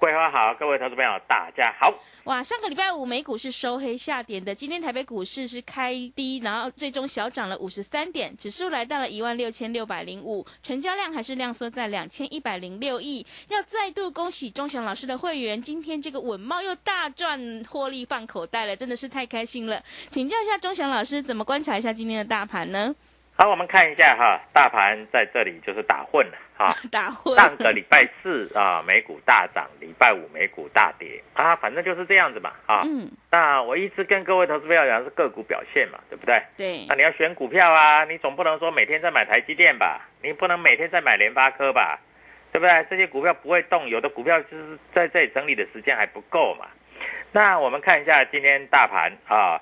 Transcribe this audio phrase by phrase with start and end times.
[0.00, 1.92] 桂花好，各位投资朋友大家好。
[2.24, 13.26] 哇，上个礼拜五美股是收黑下跌的，今天台北股市是开低，然后最终小涨了五十三点，指数来到了一万六千六百零五，成交量还是量缩在两千一百零六亿。
[13.48, 19.82] 要再度恭喜钟祥老师的会员，今天这个稳茂又大赚获利放口袋了，真的是太开心了。
[20.08, 22.94] 请教一下钟祥老师，怎么观察一下今天的大盘呢？
[23.40, 26.76] 好，我们看一下哈，大盘在这里就是打混了哈。
[26.92, 27.34] 打混。
[27.38, 32.82] 上个礼拜四啊，美股大涨，礼拜五美股大跌啊，反正就是这样子嘛啊。
[32.84, 33.10] 嗯。
[33.30, 36.42] 那我一直跟各位投资朋友讲是个股表现嘛，对不对？
[36.54, 36.84] 对。
[36.86, 40.02] 那你要选股票啊，你总不能说每天在买台积电吧？
[40.22, 41.98] 你不能每天在买联发科吧？
[42.52, 42.86] 对不对？
[42.90, 46.66] 这些股票不会动，有的股票就是在这里整理的时间还不够嘛。
[47.32, 49.58] 那我们看一下今天大盘啊。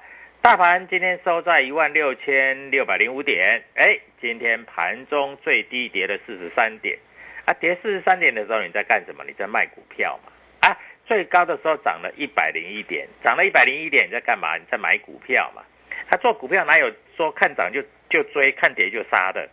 [0.49, 6.99] 大盘今天收在一万六千六百零五点，哎，今天盘中最低跌了四十三点，
[7.45, 9.23] 啊，跌四十三点的时候你在干什么？
[9.27, 10.33] 你在卖股票嘛？
[10.67, 14.57] 啊，最高的时候涨了一百零一点，涨了一百零一点你在干嘛？
[14.57, 15.63] 你在买股票嘛？
[16.11, 19.47] 他做股票哪有说看涨就就追，看跌就杀的？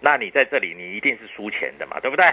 [0.00, 2.26] 那你在这里你一定是输钱的嘛，对不对？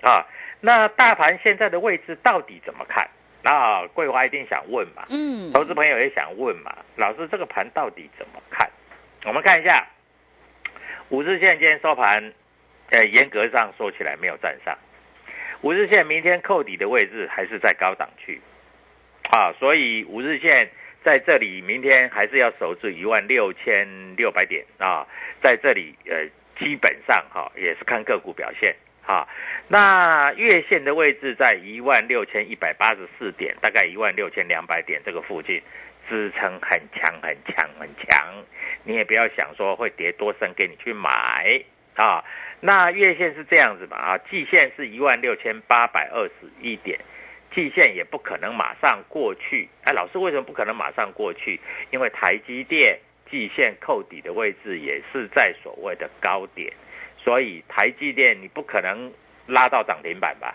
[0.00, 0.24] 啊，
[0.62, 3.06] 那大盘现在的位置到底怎么看？
[3.42, 8.68] 那桂花一定想问嘛，嗯，投资朋友也想问嘛，老师这个盘到底怎么看？
[9.24, 9.86] 我们看一下，
[11.08, 12.32] 五日线今天收盘，
[12.90, 14.76] 呃，严格上说起来没有站上，
[15.62, 18.40] 五日线明天扣底的位置还是在高档区，
[19.30, 20.68] 啊，所以五日线
[21.04, 25.06] 在这里明天还是要守住一万六千六百点啊，
[25.40, 26.26] 在这里呃，
[26.58, 28.74] 基本上哈也是看个股表现。
[29.08, 29.26] 啊，
[29.68, 35.62] 那月线的位置在一万六千一百八十四点，大概一万六千两百点这个附近，
[36.06, 38.26] 支撑很强很强很强，
[38.84, 41.58] 你也不要想说会跌多深给你去买
[41.94, 42.22] 啊。
[42.60, 47.00] 那月线是这样子嘛啊，季线是一万六千八百二十一点，
[47.54, 49.70] 季线也不可能马上过去。
[49.84, 51.58] 哎，老师为什么不可能马上过去？
[51.90, 52.98] 因为台积电
[53.30, 56.70] 季线扣底的位置也是在所谓的高点。
[57.22, 59.12] 所以台积电你不可能
[59.46, 60.54] 拉到涨停板吧，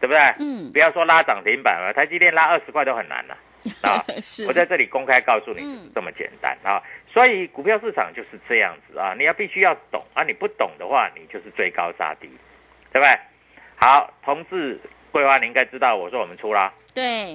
[0.00, 0.20] 对不对？
[0.38, 0.72] 嗯。
[0.72, 3.36] 不要说拉涨停板了，台积电拉二十块都很难了
[3.82, 4.04] 啊！
[4.22, 4.46] 是。
[4.46, 6.82] 我在这里公开告诉你，这么简单啊！
[7.12, 9.14] 所以股票市场就是这样子啊！
[9.18, 10.22] 你要必须要懂啊！
[10.22, 12.28] 你不懂的话，你就是追高杀低，
[12.92, 13.18] 对不对？
[13.76, 16.72] 好，同志桂花，你应该知道，我说我们出了。
[16.94, 17.34] 对。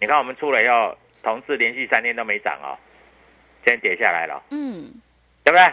[0.00, 2.78] 你看我们出了以后，同志连续三天都没涨哦，
[3.66, 4.42] 先跌下来了。
[4.50, 4.92] 嗯。
[5.42, 5.72] 对不对？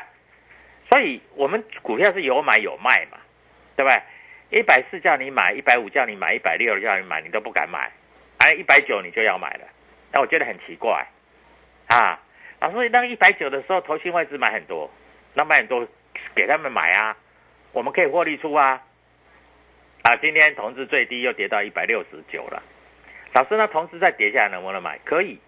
[0.90, 3.18] 所以我们股票是有买有卖嘛，
[3.76, 4.02] 对不对？
[4.52, 7.92] 一百四叫你买，一百五叫你买，一百六叫你买，你都不敢买，
[8.38, 9.68] 哎，一百九你就要买了，
[10.12, 11.06] 那我觉得很奇怪，
[11.88, 12.20] 啊，
[12.62, 14.90] 老师，那一百九的时候，投信外资买很多，
[15.34, 15.86] 那买很多
[16.36, 17.18] 给他们买啊，
[17.72, 18.84] 我们可以获利出啊，
[20.04, 22.62] 啊，今天同志最低又跌到一百六十九了，
[23.34, 25.00] 老师，那同志再跌下来能不能买？
[25.04, 25.40] 可以，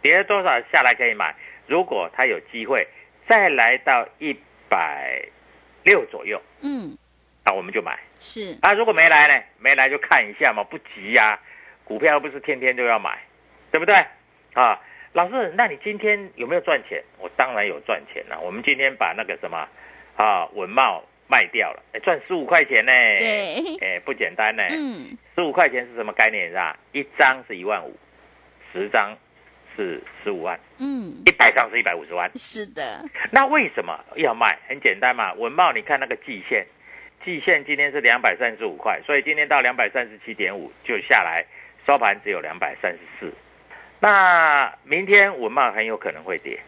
[0.00, 1.34] 跌了多少下来可以买？
[1.66, 2.88] 如果他有机会
[3.28, 4.34] 再来到一。
[4.68, 5.22] 百
[5.84, 6.96] 六左右，嗯，
[7.44, 8.72] 啊，我们就买是啊。
[8.72, 11.38] 如果没来呢，没来就看一下嘛，不急呀、
[11.84, 13.18] 股票又不是天天都要买，
[13.70, 13.94] 对不对？
[14.54, 14.80] 啊，
[15.12, 17.02] 老师，那你今天有没有赚钱？
[17.18, 18.38] 我当然有赚钱了。
[18.40, 19.68] 我们今天把那个什么
[20.16, 22.92] 啊文茂卖掉了，哎，赚十五块钱呢。
[22.92, 24.64] 对哎，不简单呢。
[24.70, 26.76] 嗯十五块钱是什么概念是吧？
[26.92, 27.96] 一张是一万五，
[28.72, 29.16] 十张
[29.78, 32.28] 是十五万，嗯一百张是一百五十万。
[32.34, 34.58] 是的那为什么要卖？
[34.68, 36.66] 很简单嘛，文茂你看那个季线，
[37.24, 41.46] 季线今天是两百三十五块，所以今天到两百三十七点五就下来，
[41.86, 43.32] 收盘只有两百三十四。
[44.00, 46.58] 那明天文茂很有可能会跌，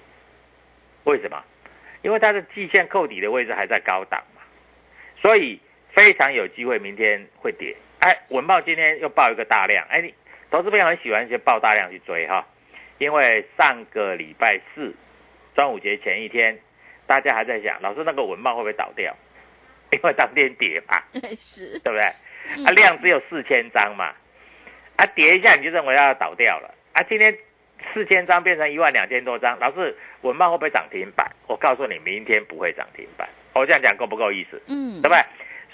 [1.03, 1.43] 为什么？
[2.03, 4.43] 因为它的季线扣底的位置还在高档嘛，
[5.21, 5.61] 所以
[5.93, 7.77] 非常有机会明天会跌。
[7.99, 10.15] 哎，文茂今天又报一个大量，哎，你
[10.51, 12.47] 投资朋友很喜欢去报大量去追哈，
[13.01, 14.95] 因为上个礼拜四
[15.55, 16.59] 端午节前一天，
[17.07, 19.17] 大家还在想，老师那个文茂会不会倒掉？
[19.91, 21.03] 因为当天跌嘛，
[21.41, 22.03] 是对不对？
[22.67, 24.13] 啊，量只有四千张嘛，
[24.97, 27.35] 啊，跌一下你就认为要倒掉了，啊，今天
[27.95, 31.27] 四千张变成一万两千多张，老师文茂会不会涨停板？
[31.47, 33.27] 我告诉你，明天不会涨停板。
[33.55, 34.61] 我这样讲够不够意思？
[34.69, 35.25] 嗯对不对？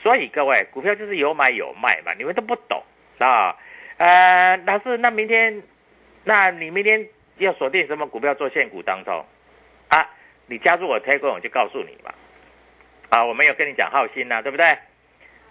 [0.01, 2.81] 所以各位，股票就是有买有卖嘛，你们都不懂
[3.19, 3.57] 啊。
[3.97, 5.63] 呃，老师，那明天，
[6.25, 7.07] 那你明天
[7.39, 9.25] 要锁定什么股票做现股当中
[9.89, 10.09] 啊？
[10.47, 12.15] 你加入我 t a g 我就告诉你嘛。
[13.09, 14.79] 啊，我没有跟你讲浩鑫呐、对不对？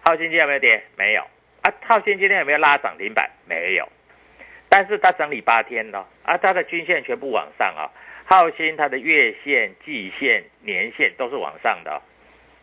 [0.04, 0.84] 浩鑫今天有没有跌？
[0.98, 1.22] 没有。
[1.62, 3.30] 啊，浩鑫今天有没有拉涨停板？
[3.48, 3.88] 没有。
[4.70, 7.90] 但是它整理八天了，啊，它的均线全部往上啊。
[8.26, 12.02] 浩鑫它的月线、季线、年线都是往上的、哦。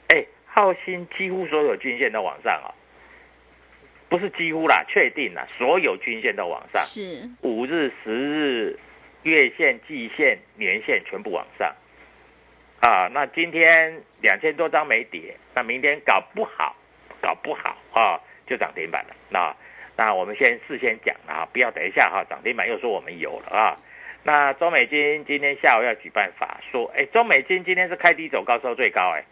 [0.09, 2.75] 哎，浩鑫几乎所有均线都往上哦，
[4.09, 8.79] 不是几乎啦，确定啦，所有均线都往上，是五日、十日、
[9.23, 11.75] 月线、季线、年线全部往上。
[12.81, 16.75] 啊，那今天两千多张没跌，那明天搞不好，
[17.21, 19.15] 搞不好啊，就涨停板了。
[19.29, 19.55] 那
[19.97, 23.79] 那我们先事先讲啊，不要等一下哈、涨停板又说我们有了啊。
[24.25, 29.25] 那中美金今天下午要举办法说，哎，中美金今天是开低走高收最高，哎，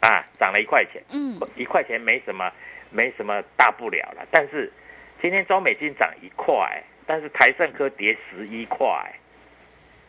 [0.00, 2.52] 啊，涨了一块钱，嗯一块钱没什么，
[2.90, 4.24] 没什么大不了了。
[4.30, 4.72] 但是
[5.20, 8.86] 今天中美金涨一块，但是台盛科跌十一块。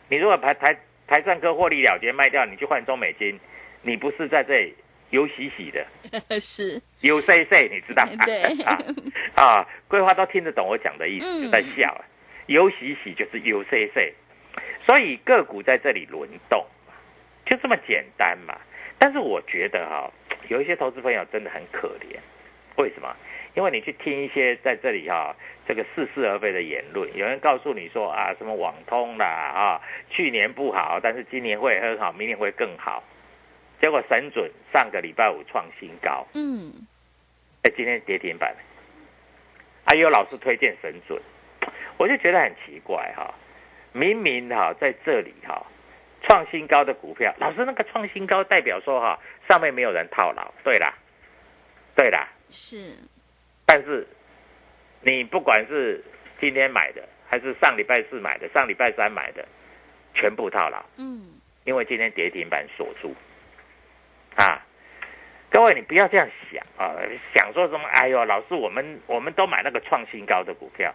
[0.08, 0.76] 你如果台台
[1.06, 3.38] 台盛科获利了结卖掉，你去换中美金，
[3.82, 4.74] 你不是在这里
[5.10, 5.86] 有喜喜的，
[6.40, 8.24] 是有 C C，你知道吗？
[8.26, 8.78] 对啊
[9.36, 12.04] 啊，桂花都听得懂我讲的意思，嗯就在笑啊。
[12.46, 14.12] 有喜喜就是有 C C，
[14.86, 16.92] 所以个股在这里轮动嘛，
[17.46, 18.54] 就这么简单嘛。
[18.98, 20.10] 但是我觉得哈、
[20.48, 22.18] 有一些投资朋友真的很可怜，
[22.76, 23.16] 为什么？
[23.54, 25.34] 因为你去听一些在这里哈、
[25.66, 29.80] 这个似是而非的言论，有人告诉你说啊，什么网通啦啊，
[30.10, 33.02] 去年不好，但是今年会很好，明年会更好。
[33.80, 36.72] 结果神准上个礼拜五创新高，嗯。
[37.62, 38.54] 哎，今天跌停板，
[39.86, 41.20] 还有老师推荐神准，
[41.96, 43.34] 我就觉得很奇怪哈、
[43.92, 45.64] 明明哈、在这里哈、
[46.22, 49.18] 创新高的股票，老师那个创新高代表说哈、
[49.48, 50.92] 上面没有人套牢，对啦，
[51.94, 52.98] 对啦，是
[53.66, 54.06] 但是
[55.00, 56.02] 你不管是
[56.40, 59.46] 今天买的，还是上礼拜四买的，上礼拜三买的，
[60.14, 63.14] 全部套牢，嗯因为今天跌停板锁住，
[64.36, 64.60] 啊，
[65.50, 66.94] 各位你不要这样想啊，
[67.34, 67.88] 想说什么？
[67.88, 70.92] 哎呦，老师，我们我们都买那个创新高的股票，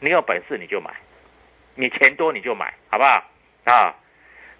[0.00, 0.90] 你有本事你就买，
[1.76, 3.30] 你钱多你就买，好不好？
[3.64, 3.94] 啊，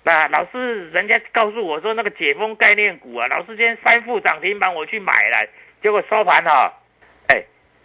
[0.04, 5.48] 那老师人家告诉我说那个解封概念股啊，老师今天三副涨停板我去买了，
[5.82, 6.72] 结果收盘哈、哎，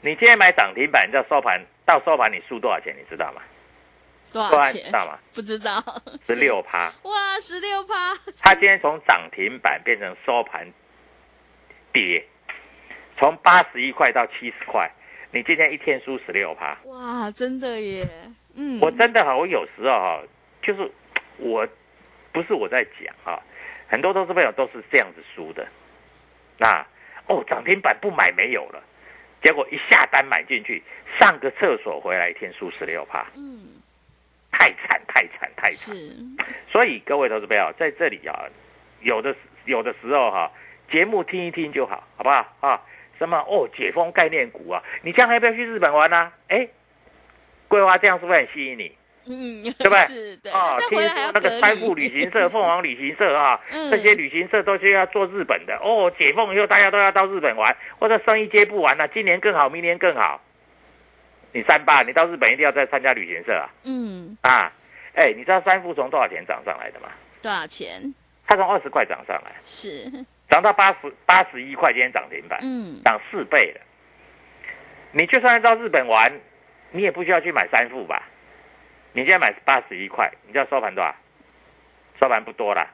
[0.05, 2.93] 你今天买涨停板，你知道收盘到收盘你输多少钱？
[2.99, 3.41] 你知道吗？
[4.33, 4.81] 多多少钱？
[4.81, 5.19] 少知道吗？
[5.33, 6.91] 不知道，十六趴。
[7.03, 10.67] 哇，十六趴，它今天从涨停板变成收盘
[11.93, 12.25] 跌，
[13.17, 14.91] 从八十一块到七十块，
[15.31, 16.77] 你今天一天输十六趴。
[16.83, 18.05] 哇，真的耶，
[18.55, 20.21] 嗯，我真的哈，我有时候哈，
[20.61, 20.91] 就是
[21.37, 21.65] 我
[22.33, 23.41] 不是我在讲哈，
[23.87, 25.65] 很多投资朋友都是这样子输的。
[26.57, 26.85] 那
[27.27, 28.83] 哦，涨停板不买没有了，
[29.43, 30.81] 结果一下单买进去，
[31.19, 33.59] 上个厕所回来一天输十六趴，嗯
[34.51, 35.95] 太惨太惨太惨。
[35.95, 36.15] 是
[36.71, 38.47] 所以各位投资朋友在这里啊，
[39.01, 39.35] 有的
[39.65, 40.51] 有的时候哈、
[40.89, 42.81] 节目听一听就好，好不好啊？
[43.19, 46.33] 什么哦，解封概念股啊，你将来要不要去日本玩呢、啊？
[46.47, 46.67] 哎，
[47.67, 48.95] 桂花这样是不是很吸引你？
[49.25, 56.11] 嗯，对不对是的，啊，听说那个要隔离财富旅行社、凤凰旅行社啊， 嗯这些旅行社都是要做日本的哦。
[56.17, 60.41] 解封以后，大家都要到日本玩，或者生意接不完了、今年更好，明年更好。
[61.53, 64.71] 你三八，你到日本一定要再参加旅行社啊嗯，啊！
[65.13, 67.09] 哎，你知道三富从多少钱涨上来的吗？
[67.43, 68.13] 多少钱？
[68.47, 70.11] 它从二十块涨上来，是
[70.49, 73.81] 涨到八十八十一块，今天涨停板，嗯，涨四倍了。
[75.11, 76.31] 你就算按照日本玩，
[76.91, 78.23] 你也不需要去买三富吧？
[79.13, 81.15] 你现在买八十一块，你知道收盘多少？
[82.21, 82.87] 收盘不多啦，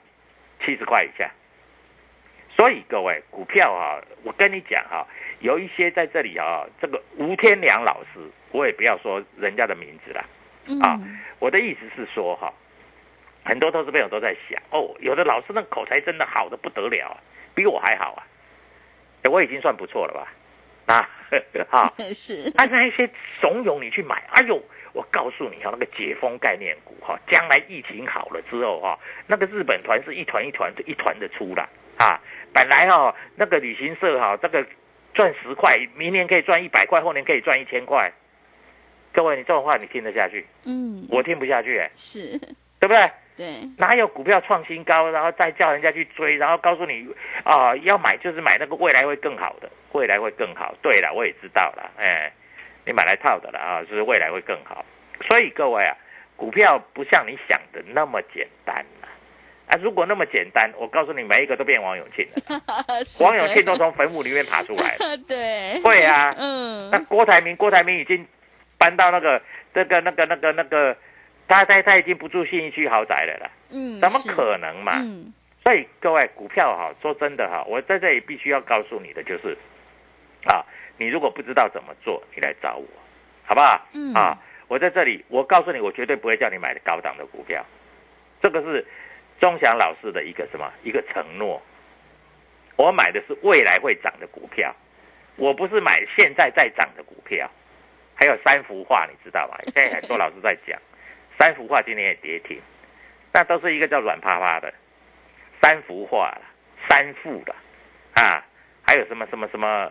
[0.63, 1.29] 七十块以下。
[2.55, 5.07] 所以各位股票啊、我跟你讲哈、
[5.39, 8.19] 有一些在这里啊，这个吴天良老师，
[8.51, 10.25] 我也不要说人家的名字啦。
[10.65, 10.99] 嗯啊
[11.39, 12.53] 我的意思是说哈、
[13.45, 17.17] 很多投资朋友都在想哦，有的老师那口才真的好的不得了啊，
[17.55, 18.27] 比我还好啊，
[19.23, 20.33] 哎我已经算不错了吧？
[20.93, 21.09] 啊，
[21.71, 23.09] 哈， 是，啊，那一些
[23.39, 24.61] 怂恿你去买，哎呦，
[24.99, 31.65] 我告诉你哈、那个解封概念股哈、将来疫情好了之后哈、那个日本团是一团一团一团的出来
[31.97, 32.19] 啊。
[32.53, 34.65] 本来哈、那个旅行社哈、这个
[35.13, 38.11] 赚十块，明年可以赚一百块，后年可以赚一千块。
[39.13, 40.45] 各位，你这种话你听得下去？
[40.65, 42.37] 嗯，我听不下去、哎，是，
[42.77, 43.09] 对不对？
[43.37, 47.07] 对，哪有股票创新高，然后再叫人家去追，然后告诉你
[47.45, 50.75] 啊、要买就是买那个未来会更好的，未来会更好。
[50.81, 52.29] 对了，我也知道了，哎，
[52.89, 54.83] 你买来套的了啊，就是未来会更好。
[55.27, 55.95] 所以各位啊，
[56.35, 59.05] 股票不像你想的那么简单啊。
[59.67, 62.59] 啊，如果那么简单，我告诉你，每一个都变王永庆了，
[63.21, 65.15] 王永庆都从坟墓里面爬出来了。
[65.15, 68.25] 的 对，会啊嗯那，郭台铭，郭台铭已经
[68.79, 69.39] 搬到那个
[69.71, 70.97] 这个那个那个那个，
[71.47, 74.19] 他他他已经不住信义区豪宅了啦，嗯，怎么？
[74.35, 74.93] 可能嘛？
[75.03, 75.31] 嗯，
[75.63, 79.55] 所以各位股票哈，说真的哈，我在这里必须要告诉你的就是，
[80.47, 80.65] 啊，
[80.99, 82.85] 你如果不知道怎么做，你来找我，
[83.45, 83.87] 好不好？
[83.93, 84.37] 嗯啊，
[84.67, 87.65] 我在这里，我告诉你，我绝对不会叫你买高档的股票，
[88.41, 88.85] 这个是
[89.39, 91.61] 钟祥老师的一个什么一个承诺。
[92.75, 94.75] 我买的是未来会涨的股票，
[95.37, 97.49] 我不是买现在在涨的股票。
[98.13, 99.57] 还有三幅画，你知道吗？
[99.73, 100.77] 现在很多老师在讲，
[101.37, 102.59] 三幅画今天也跌停，
[103.31, 104.73] 那都是一个叫软趴趴的。
[105.61, 106.41] 三幅画了，
[106.89, 107.55] 三幅的，
[108.15, 108.43] 啊，
[108.85, 109.89] 还有什么什么什么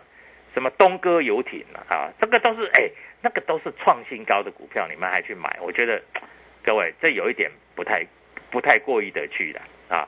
[0.53, 2.89] 什么东哥游艇了啊，这个都是哎，
[3.21, 5.57] 那个都是创新高的股票，你们还去买？
[5.61, 6.01] 我觉得
[6.63, 8.05] 各位这有一点不太
[8.49, 10.07] 不太过意得去的啊。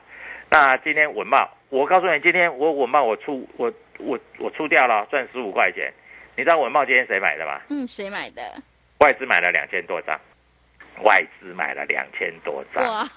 [0.50, 5.92] 那今天文茂，我告诉你，今天我文茂我出我我我出掉了，赚十五块钱。
[6.36, 7.60] 你知道文茂今天谁买的吗？
[7.68, 8.42] 嗯，谁买的？
[8.98, 10.18] 外资买了两千多张，
[11.02, 12.84] 外资买了两千多张。
[12.84, 13.08] 哇，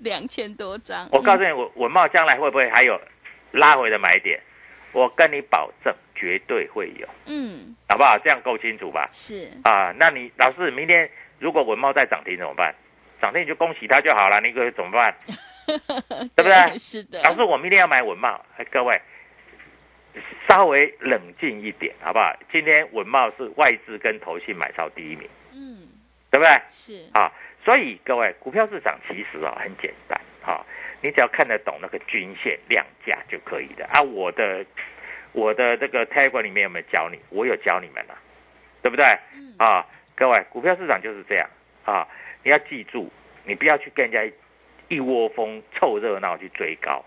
[0.00, 3.00] 两千多张，我告诉你，我文茂将来会不会还有
[3.52, 4.40] 拉回的买点？
[4.92, 8.18] 我跟你保证，绝对会有，嗯，好不好？
[8.18, 9.08] 这样够清楚吧？
[9.12, 12.74] 是，啊，那你老师明天如果文茂再涨停怎么办？
[13.20, 15.14] 涨停你就恭喜他就好了，你可以怎么办？
[15.66, 19.00] 对不对是的，老师，我明天要买文茂，哎，各位
[20.48, 22.34] 稍微冷静一点，好不好？
[22.50, 25.88] 今天文茂是外资跟投信买超第一名，嗯，
[26.30, 26.60] 对不对？
[26.68, 27.32] 是，啊，
[27.64, 30.60] 所以各位，股票市场其实啊很简单啊，
[31.02, 34.00] 你只要看得懂那个均线量价就可以的啊。
[34.00, 34.64] 我的
[35.32, 37.18] 我的这个 Telegram 里面有没有教你？
[37.28, 38.14] 我有教你们啊，
[38.82, 39.04] 对不对？
[39.34, 41.48] 嗯啊，各位，股票市场就是这样
[41.84, 42.06] 啊，
[42.42, 43.10] 你要记住，
[43.44, 44.36] 你不要去跟人家
[44.88, 47.04] 一窝蜂凑热闹去追高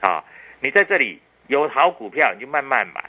[0.00, 0.24] 啊。
[0.60, 3.04] 你在这里有好股票，你就慢慢买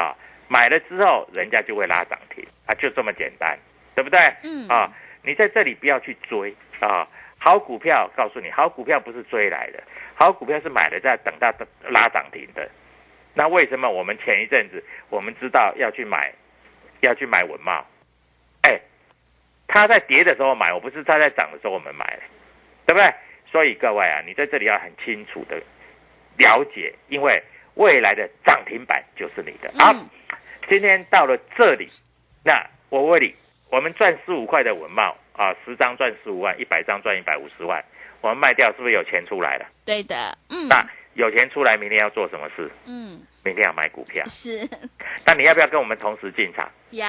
[0.00, 0.14] 啊，
[0.48, 3.58] 买了之后人家就会拉涨停啊，就这么简单，
[3.94, 4.20] 对不对？
[4.42, 7.08] 嗯啊，你在这里不要去追啊。
[7.44, 9.82] 好股票，告诉你，好股票不是追来的，
[10.14, 11.52] 好股票是买了再等到
[11.90, 12.66] 拉涨停的。
[13.34, 16.32] 那为什么我们前一阵子我们知道要去买，
[17.00, 17.84] 要去买文茂？
[18.62, 18.80] 哎，
[19.66, 22.22] 它在跌的时候买，我不是它在涨的时候我们买的，
[22.86, 23.12] 对不对？
[23.52, 25.60] 所以各位啊，你在这里要很清楚的
[26.38, 27.42] 了解，因为
[27.74, 29.70] 未来的涨停板就是你的。
[29.78, 30.08] 好，嗯
[30.66, 31.90] 今天到了这里，
[32.42, 33.34] 那我问你，
[33.68, 37.84] 我们赚十五块的文茂啊，十张赚十五万，一百张赚一百五十万，
[38.20, 39.66] 我们卖掉是不是有钱出来了？
[39.84, 42.70] 对的，嗯，那有钱出来，明天要做什么事？
[42.86, 44.24] 嗯，明天要买股票。
[44.26, 44.68] 是
[45.26, 46.70] 那你要不要跟我们同时进场？
[46.90, 47.08] 要，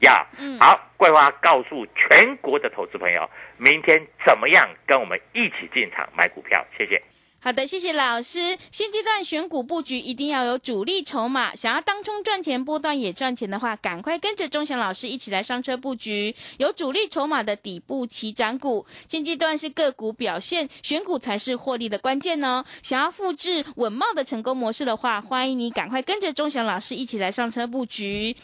[0.00, 0.26] 要。
[0.38, 6.64] 嗯好，桂花告诉全国的投资朋友，明天怎么样跟我们一起进场买股票？
[6.78, 7.02] 谢谢。
[7.44, 8.56] 好的，谢谢老师。
[8.70, 18.86] 现阶段选股布局一定要有主力筹码，想要当冲赚钱、波段也赚钱的话，赶快跟着钟祥老师一起来上车布局，有主力筹码的底部起涨股。
[19.10, 22.64] 现阶段是个股表现，选股才是获利的关键哦。
[22.82, 28.34] 想要复制稳茂的成功模式的话，欢迎你赶快跟着钟祥老师一起来上车布局。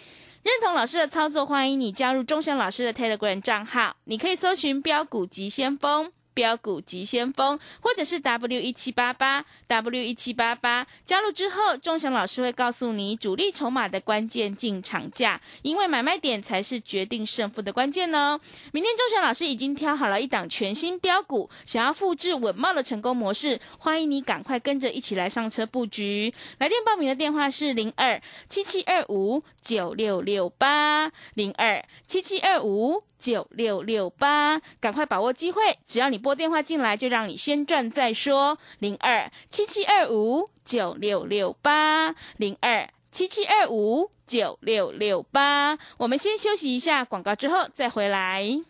[0.43, 6.13] 认同老师的操作，欢迎你加入钟祥老师的 Telegram 账号，你可以搜寻标股急先锋。
[6.35, 10.87] 标股急先锋，或者是 W 一七八八 W 一七八八。
[11.05, 18.41] 加入之后，钟祥老师会告诉你主力筹码的关键进场价，因为买卖点才是决定胜负的关键哦。
[18.73, 26.33] 明天钟祥老师已经挑好了一档全新标股，想要复制稳茂的成功模式，欢迎你赶快跟着一起来上车布局。
[26.59, 38.59] 来电报名的电话是零二七七二五九六六八零二七七二五九六六八，赶快把握机会，只要你拨电话进来，就让你先赚再说。
[38.79, 48.61] 零二七七二五九六六八零二七七二五九六六八，我们先休息一下广告，之后再回来。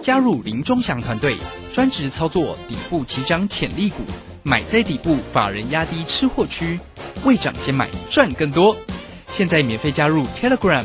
[0.00, 1.36] 加入林中祥团队，
[1.72, 4.02] 专职操作底部起涨潜力股，
[4.42, 6.78] 买在底部，法人压低吃货区，
[7.24, 8.76] 未涨先买赚更多。
[9.28, 10.84] 现在免费加入 Telegram，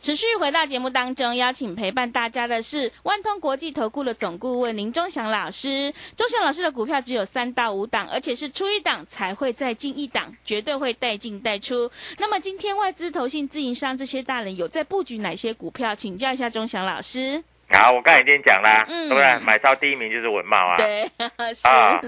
[0.00, 5.92] 持续回到节目当中，邀请陪伴大家的是万通国际投顾的总顾问林忠祥老师。
[6.16, 11.90] 忠祥老师的股票只有三到五档，而且是出一档才会再进一档，绝对会带进带出。
[12.18, 15.94] 那么今天外资、投信、自营商这些大人有在布局哪些股票？
[15.94, 17.42] 请教一下忠祥老师。
[17.70, 19.38] 好，我刚才已经讲啦，嗯对不对？
[19.40, 20.76] 买超第一名就是文茂啊。
[20.76, 21.10] 对，
[21.54, 22.00] 是，啊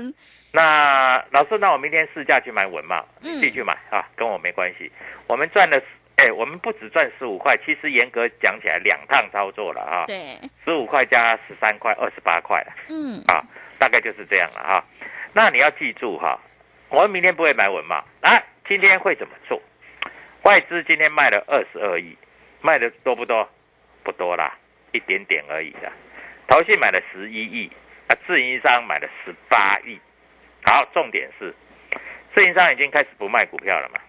[0.53, 4.91] 那老师，那我明天试驾去买文茂，嗯你自己去买啊，跟我没关系。
[5.29, 5.81] 我们赚了，
[6.21, 13.43] 哎，我们不止赚十五块，其实严格讲起来两趟操作了啊，对，十五块加十三块，二十八块了嗯，啊，
[13.79, 14.85] 大概就是这样了哈。
[15.33, 16.39] 那你要记住哈，
[16.91, 19.63] 我们明天不会买文嘛，来，今天会怎么做？
[20.43, 22.15] 外资今天卖了二十二亿，
[22.61, 23.49] 卖的多不多？
[24.03, 24.55] 不多啦，
[24.93, 25.91] 一点点而已啦。
[26.49, 27.73] 投信买了十一亿，
[28.09, 29.99] 啊，自营商买了十八亿。
[30.67, 31.55] 好，重点是，
[32.35, 34.01] 自营商已经开始不卖股票了嘛，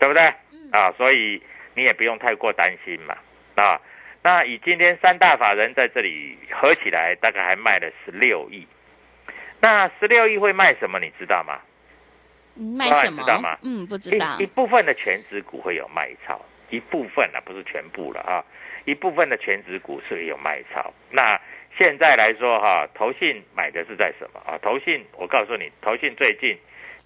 [0.00, 0.34] 对不对？
[0.74, 1.40] 啊，所以
[1.74, 3.16] 你也不用太过担心嘛。
[3.54, 3.80] 啊，
[4.22, 8.66] 那以今天三大法人在这里合起来，大概还卖了十六亿。
[9.60, 10.98] 那十六亿会卖什么？
[10.98, 11.60] 你知道吗？
[12.56, 13.56] 卖什么知道吗？
[13.62, 14.46] 嗯，不知道一一。
[14.46, 18.44] 部分的全指股会有卖超，一部分啊，不是全部了啊，
[18.84, 20.92] 一部分的全指股是有卖超。
[21.10, 21.40] 那
[21.78, 24.58] 现在来说哈、投信买的是在什么啊？
[24.60, 26.58] 投信，我告诉你，投信最近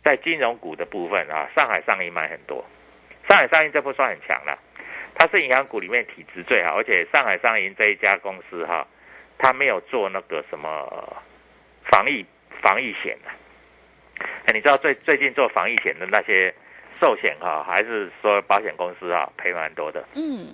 [0.02, 2.64] 在金融股的部分啊，上海上银买很多，
[3.28, 4.58] 上海商银这波算很强了，
[5.14, 8.86] 它是银行股里面体质最好，而且上海上银这一家公司哈、
[9.36, 11.22] 它没有做那个什么
[11.84, 12.24] 防疫
[12.62, 13.28] 防疫险啊。
[14.46, 16.52] 哎，你知道最最近做防疫险的那些
[17.00, 20.04] 寿险哈、还是说保险公司啊，赔蛮多的。
[20.14, 20.48] 嗯，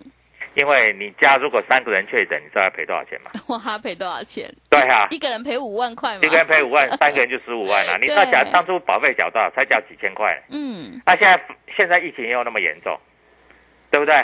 [0.54, 3.30] 因为你家如果三个人确诊，你知道要赔多少钱吗？
[3.48, 4.48] 哇，他赔多少钱？
[4.70, 6.20] 对啊，一个人赔五万块嘛？
[6.22, 9.50] 一个人赔五万， 三个人就十五万了、 你知道对缴当初保费缴多少？
[9.50, 10.40] 才缴几千块。
[10.50, 11.40] 嗯，那、现在
[11.76, 12.98] 现在疫情又那么严重，
[13.90, 14.14] 对不对？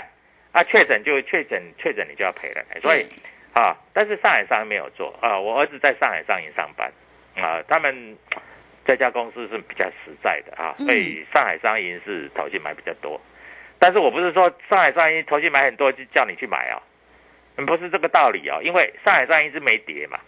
[0.52, 2.62] 啊，确诊就确诊，确诊你就要赔了。
[2.82, 3.06] 所以
[3.52, 6.90] 啊，但是上海商银没有做啊，我儿子在上海上银上班
[7.36, 8.16] 啊，他们
[8.84, 13.20] 这家公司是比较实在的啊，嗯所以上海商银是投信买比较多。
[13.80, 16.80] 但是我不是说上海上一投信买很多就叫你去买啊，
[17.56, 20.20] 嗯不是这个道理啊，因为上海上一是没跌嘛。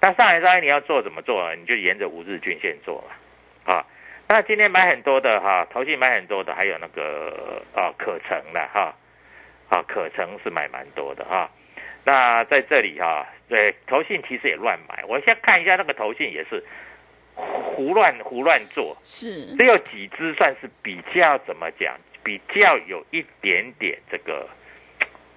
[0.00, 1.54] 那上海上一你要做怎么做啊？
[1.54, 3.86] 你就沿着五日均线做嘛，啊。
[4.26, 8.94] 那今天买很多的哈，投信买很多的，还有那个啊可成的哈，
[9.68, 11.50] 啊可成是买蛮多的哈。
[12.04, 16.62] 那在这里哈，对投信其实也乱买，我先看一下那个投信也是
[17.34, 24.48] 胡乱胡乱做，是，只有几只算是比较怎么讲，比较有一点点这个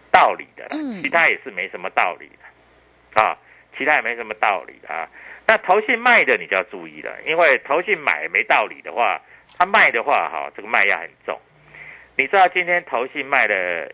[0.09, 0.67] 道理的
[1.03, 3.21] 其他也是没什么道理的。
[3.21, 3.37] 啊，
[3.77, 5.07] 其他也没什么道理的啊。
[5.47, 9.21] 那投信卖的你就要注意了，因为投信买没道理的话，
[9.57, 11.39] 他卖的话哈，这个卖压很重。
[12.15, 13.91] 你知道今天投信卖了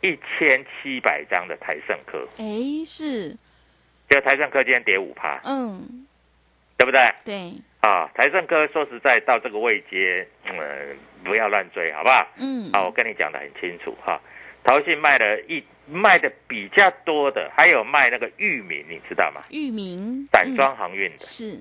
[0.00, 3.36] 一千七百张的台盛科，哎，是，
[4.08, 6.06] 这个台盛科今天跌五趴，嗯，
[6.76, 7.12] 对不对？
[7.24, 7.54] 对，
[7.86, 10.58] 啊，台盛科说实在到这个位阶，嗯，
[11.22, 12.26] 不要乱追，好不好？
[12.36, 14.20] 嗯，好，我跟你讲的很清楚哈。
[14.64, 19.40] 投信卖了一卖的比较多的，还有卖那个域名，你知道吗？
[19.50, 21.60] 域名，散装航运的，嗯是，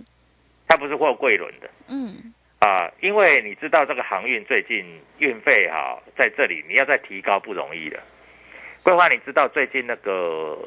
[0.67, 2.91] 它不是货柜轮的嗯，啊。
[3.01, 4.83] 因为你知道这个航运最近
[5.19, 8.01] 运费哈，在这里你要再提高不容易的。
[8.81, 10.57] 桂花，你知道最近那个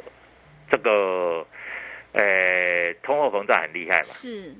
[0.71, 1.45] 这个
[2.13, 4.03] 呃通货膨胀很厉害吗？
[4.05, 4.55] 是，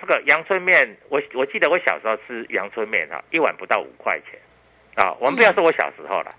[0.00, 4.38] 这个阳春面，我我记得我小时候吃阳春面啊，一碗不到五块钱。
[4.94, 5.12] 啊。
[5.20, 6.34] 我们不要说我小时候了，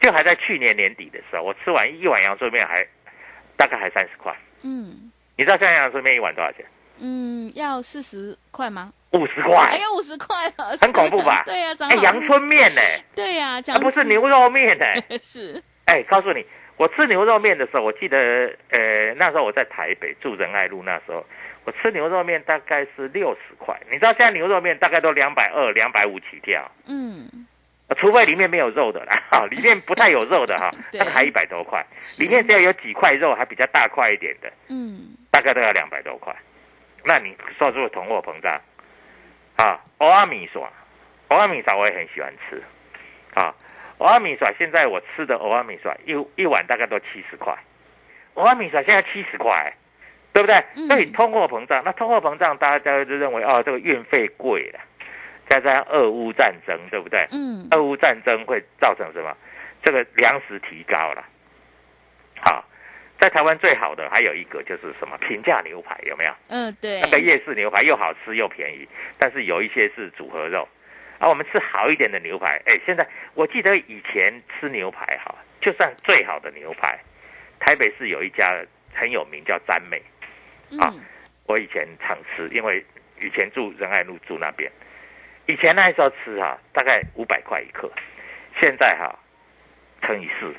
[0.00, 2.86] 就还在去年年底的时候，我吃完一碗阳春面还
[3.56, 4.34] 大概还三十块。
[4.62, 5.10] 嗯。
[5.36, 6.64] 你知道现在阳春面一碗多少钱？
[6.98, 8.90] 嗯，要四十块吗？
[9.12, 9.54] 五十块。
[9.70, 11.42] 哎，呀，五十块了，很恐怖吧？
[11.46, 12.80] 对呀，涨哎，好阳春面呢、
[13.14, 14.84] 对呀，而讲不是牛肉面呢、
[15.20, 16.44] 是，哎，告诉你，
[16.76, 21.24] 我吃牛肉面的时候，我记得，呃，那时候我在台北住仁爱路，那时候
[21.64, 23.74] 我吃牛肉面大概是六十块。
[23.90, 27.28] 你知道现在牛肉面大概都两百二、两百五起跳，嗯，
[27.88, 36.34] 呃除非里面没有肉的啦，哈，里面不太有肉的哈， 对那个还一百多块，是里面只要有几块肉，还比较大块一点的，嗯大概都要两百多块。
[37.04, 38.60] 那你说是不是通货膨胀？
[39.56, 40.70] 啊，欧阿米耍，
[41.28, 42.62] 欧阿米耍我也很喜欢吃，
[43.32, 43.54] 啊，
[43.98, 47.56] 欧阿米耍现在我吃的欧阿米耍一一碗大概都七十块，
[48.34, 49.72] 欧阿米耍现在七十块，
[50.32, 50.62] 对不对？
[50.74, 54.80] 嗯所以通货膨胀，那通货膨胀大家就认为哦，这个运费贵了，
[55.48, 57.26] 加上俄乌战争，对不对？
[57.32, 59.34] 嗯俄乌战争会造成什么？
[59.82, 61.24] 这个粮食提高了。
[62.44, 62.64] 好，
[63.18, 66.32] 在台湾最好的还有一个就是什么平价牛排，有没有？
[66.48, 68.86] 嗯，对那，个夜市牛排又好吃又便宜，
[69.18, 70.68] 但是有一些是组合肉。
[71.18, 76.98] 啊，我们吃好一点的牛排，哎，现在我记得以前吃牛排哈，就算最好的牛排，
[77.58, 78.54] 台北市有一家
[78.92, 79.98] 很有名叫詹美，
[80.78, 81.00] 啊嗯
[81.46, 82.84] 我以前常吃，因为
[83.20, 84.68] 以前住仁爱路住那边，
[85.46, 87.88] 以前那时候吃哈，大概五百块一克，
[88.60, 89.16] 现在哈
[90.02, 90.52] 乘以四，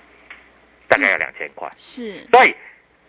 [0.87, 1.69] 大概要两千块。
[1.75, 2.55] 是，所以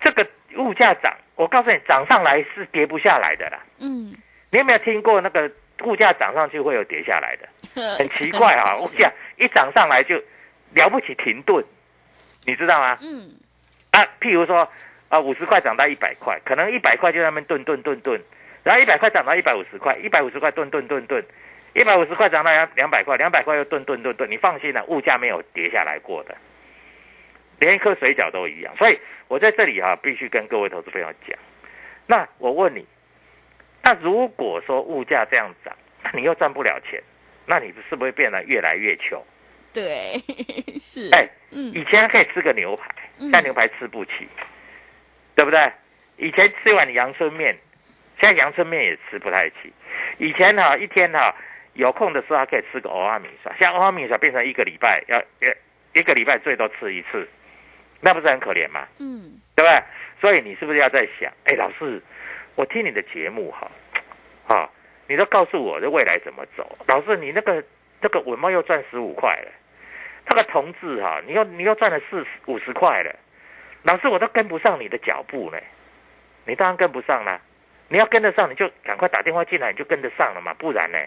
[0.01, 3.61] 这个物价涨，我告诉你，涨上来是跌不下来的啦。
[3.79, 4.13] 嗯，
[4.51, 5.49] 你有没有听过那个
[5.85, 7.49] 物价涨上去会有跌下来的？
[7.99, 10.23] 很奇怪啊， 物价一涨上来就
[10.75, 11.64] 了不起停顿，
[12.45, 12.99] 你知道吗？
[13.01, 13.31] 嗯
[13.93, 14.69] 啊，譬如说
[15.09, 18.21] 啊，五十块涨到一百块，可能一百块就在那边顿顿顿顿，
[18.62, 21.25] 然后一百块涨到一百五十块，一百五十块顿顿顿顿，
[21.75, 24.31] 一百五十块涨到两两百块，两百块又顿顿顿顿。
[24.31, 26.37] 你放心了、物价没有跌下来过的，
[27.61, 28.77] 连一颗水饺都一样。
[28.77, 31.38] 所以我在这里哈、必须跟各位投资朋友讲，
[32.07, 32.87] 那我问你，
[33.88, 37.03] 那如果说物价这样涨，那你又赚不了钱，
[37.46, 39.24] 那你是不是变得越来越穷？
[39.72, 40.22] 对，
[40.79, 44.29] 是，哎，嗯以前可以吃个牛排，嗯现在牛排吃不起，
[45.35, 45.72] 对不对？
[46.18, 47.57] 以前吃一碗阳春面，
[48.20, 49.72] 现在阳春面也吃不太起。
[50.18, 51.35] 以前哈、一天哈、
[51.72, 55.55] 有空的时候还可以吃个欧阿米莎，现在欧阿米莎变成一个礼拜要要
[55.94, 57.27] 一个礼拜最多吃一次，
[58.03, 58.87] 那不是很可怜吗？
[58.98, 59.83] 嗯对不对？
[60.20, 62.03] 所以你是不是要在想，哎，老师，
[62.59, 63.71] 我听你的节目哈，
[64.49, 64.68] 啊，
[65.07, 66.77] 你都告诉我这未来怎么走。
[66.88, 67.62] 老师，你那个
[68.01, 69.53] 那个文茂又赚十五块了，
[70.27, 73.14] 那个同志哈、你又你又赚了四十五十块了。
[73.85, 75.59] 老师，我都跟不上你的脚步呢。
[76.47, 77.40] 你当然跟不上啦，
[77.87, 80.99] 你要跟得上，你就赶快打电话进来，你就跟得上了嘛，不然呢，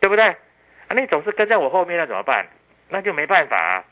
[0.00, 0.24] 对不对？
[0.24, 2.46] 啊，你总是跟在我后面，那怎么办？
[2.88, 3.84] 那就没办法啊。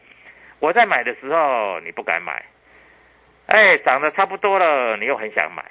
[0.61, 2.43] 我在买的时候你不敢买，
[3.49, 5.63] 哎，涨得差不多了，你又很想买，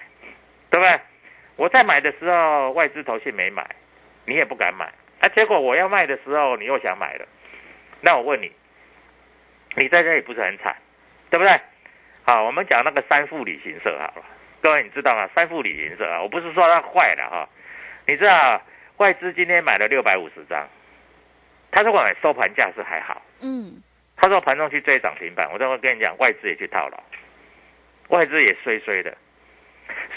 [0.80, 1.00] 对不对？
[1.58, 3.70] 我在买的时候，外资投信没买，
[4.26, 4.86] 你也不敢买，
[5.20, 7.26] 啊，结果我要卖的时候，你又想买了，
[8.00, 8.50] 那我问你，
[9.76, 10.76] 你在这里不是很惨，
[11.30, 11.60] 对不对？
[12.26, 14.26] 好，我们讲那个三富旅行社好了，
[14.62, 15.30] 各位你知道吗？
[15.36, 17.50] 三富旅行社啊，我不是说它坏了哈，
[18.08, 18.62] 你知道
[18.98, 20.66] 外资今天买了六百五十张，
[21.72, 23.22] 他说我买收盘价是还好。
[23.42, 23.82] 嗯
[24.16, 27.04] 他说盘中去追涨停板，我都会跟你讲，外资也去套牢，
[28.10, 29.18] 外资也衰衰的。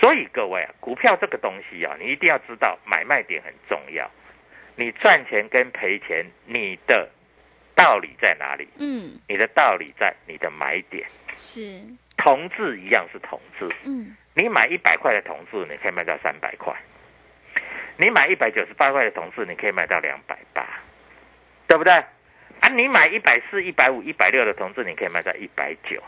[0.00, 4.10] 所以各位啊，股票这个东西啊，你一定要知道买卖点很重要。
[4.74, 7.08] 你赚钱跟赔钱，你的
[7.74, 8.68] 道理在哪里？
[8.78, 11.06] 嗯你的道理在你的买点。
[11.36, 11.82] 是，
[12.16, 16.74] 同志一样是同志，嗯你买一百块的同志，你可以卖到三百块；
[17.98, 20.66] 你买一百九十八块的同志，你可以卖到两百八，
[21.66, 21.92] 对不对？
[21.92, 26.02] 啊，你买一百四、一百五、一百六的同志，你可以卖到一百九。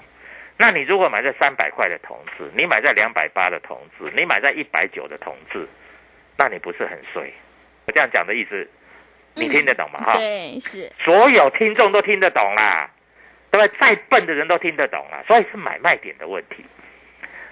[0.56, 5.66] 那你如果买在三百块的同志，你买在两百八的同志，你买在一百九的同志，
[6.36, 7.32] 那你不是很衰？
[7.86, 8.68] 我这样讲的意思，
[9.34, 10.00] 你听得懂吗？
[10.04, 12.88] 哈、对，是，所有听众都听得懂啦，
[13.50, 13.78] 对不对？
[13.78, 16.64] 再笨的人都听得懂啦，所以是买卖点的问题。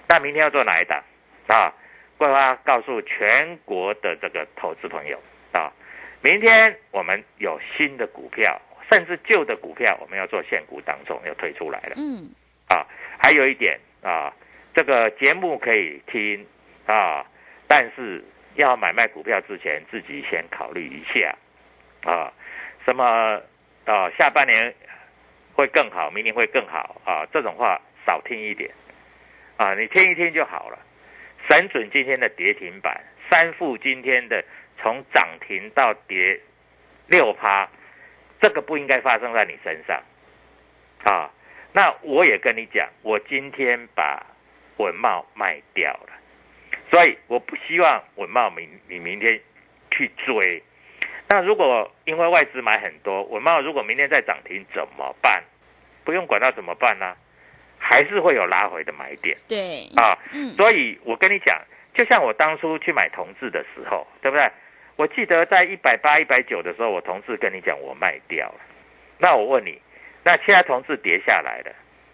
[0.09, 1.03] 那明天要做哪一档
[1.49, 1.73] 啊？
[2.19, 5.73] 桂花告诉全国的这个投资朋友啊，
[6.21, 12.31] 明天我们有新的股票，甚至旧的股票，我们要做现股当中要推出来了嗯
[12.73, 12.87] 啊。
[13.25, 14.35] 还有一点啊，
[14.75, 16.45] 这个节目可以听
[16.87, 17.25] 啊，
[17.69, 18.25] 但是
[18.57, 21.33] 要买卖股票之前，自己先考虑一下
[22.05, 22.33] 啊，
[22.85, 23.41] 什么
[23.85, 24.75] 啊，下半年
[25.55, 28.73] 会更好，明年会更好啊，这种话少听一点
[29.57, 30.79] 啊，你听一听就好了。
[31.49, 34.45] 神准今天的跌停板，三富今天的
[34.81, 36.41] 从涨停到跌
[37.07, 37.69] 六趴，
[38.41, 40.03] 这个不应该发生在你身上。
[41.05, 41.31] 啊。
[41.73, 44.25] 那我也跟你讲，我今天把
[44.77, 46.13] 文茂卖掉了，
[46.91, 49.41] 所以我不希望文茂明你明天
[49.91, 50.63] 去追。
[51.29, 55.43] 那如果因为外资买很多，文茂如果明天再涨停怎么办？
[56.05, 57.17] 不用管它怎么办呢、
[57.79, 60.19] 还是会有拉回的买点对，啊。
[60.33, 61.59] 嗯，所以我跟你讲，
[61.95, 64.51] 就像我当初去买同志的时候，对不对？
[64.97, 68.61] 我记得在一百八、一百九的时候，我同事跟你讲我卖掉了。
[69.19, 69.81] 那我问你，
[70.25, 71.73] 那其他同志跌下来了，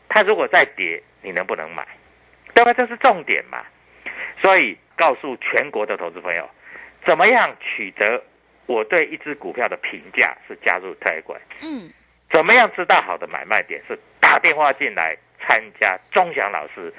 [0.09, 1.87] 他如果再跌，你能不能买？
[2.55, 2.73] 对吧？
[2.73, 3.65] 这是重点嘛。
[4.43, 6.49] 所以告诉全国的投资朋友，
[7.05, 8.23] 怎么样取得
[8.67, 11.41] 我对一只股票的评价是加入泰管。
[11.61, 11.91] 嗯，
[12.31, 13.83] 怎么样知道好的买卖点？
[13.87, 16.93] 是打电话进来参加钟祥老师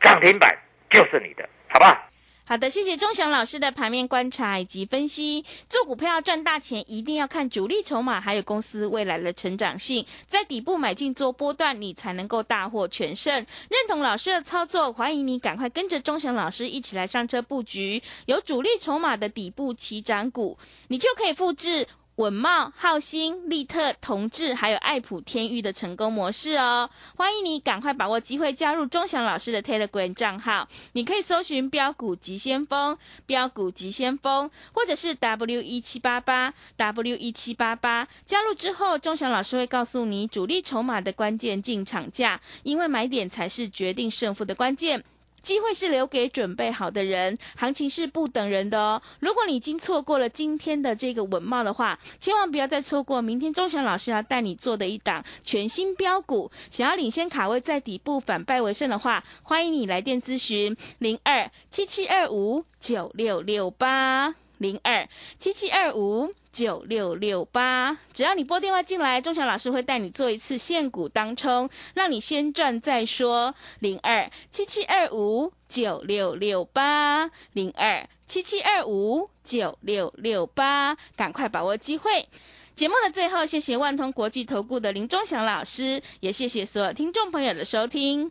[0.00, 0.56] 涨停板
[0.90, 1.86] 就是你的，好吧？
[1.88, 2.11] 好
[2.44, 5.44] 好的，谢谢钟祥老师的盘面观察以及分析。
[5.68, 13.32] 做股票赚大钱，一定要看主力筹码，还有公司未来的成长性，在底部买进做波段，你才能够大获全胜。
[13.32, 21.86] 认同老师的操作，欢迎你赶快跟着钟祥老师一起来上车布局有主力筹码的底部起涨股，你就可以复制。
[22.22, 26.88] 文茂、浩兴、利特、同志，还有爱普天域的成功模式哦！
[27.16, 38.06] 欢迎你赶快把握机会加入钟祥老师的 Telegram 账号，你可以搜寻标股急先锋、标股急先锋，或者是 W 一七八八 W 一七八八。
[38.24, 45.02] 加入之后，钟祥老师会告诉你主力筹码的关键进场价，因为买点才是决定胜负的关键。
[45.42, 49.02] 机会是留给准备好的人，行情是不等人的哦。
[49.20, 56.50] 如果你已经错过了今天的这个稳茂的话，千万不要再错过明天钟祥老师要带你做的一档全新标股。
[56.70, 66.32] 想要领先卡位在底部反败为胜的话，欢迎你来电咨询零二七七二五九六六八零二七七二五。
[66.52, 73.54] 九六六八，只要你拨电话进来，钟祥老师会带你做一次现股当冲，让你先赚再说。
[73.78, 82.28] 零二七七二五九六六八，零二七七二五九六六八，赶快把握机会。
[82.74, 88.30] 节目的最后，谢谢万通国际投顾的林钟祥老师，也谢谢所有听众朋友的收听。